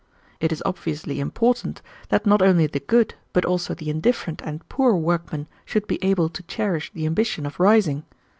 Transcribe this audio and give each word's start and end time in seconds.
"It 0.39 0.51
is 0.51 0.63
obviously 0.65 1.19
important 1.19 1.83
that 2.09 2.25
not 2.25 2.41
only 2.41 2.65
the 2.65 2.79
good 2.79 3.13
but 3.33 3.45
also 3.45 3.75
the 3.75 3.91
indifferent 3.91 4.41
and 4.43 4.67
poor 4.67 4.95
workmen 4.95 5.45
should 5.63 5.85
be 5.85 6.03
able 6.03 6.27
to 6.29 6.41
cherish 6.41 6.91
the 6.91 7.05
ambition 7.05 7.45
of 7.45 7.59
rising. 7.59 8.03